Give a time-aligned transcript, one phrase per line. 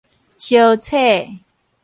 [0.39, 0.97] 相扯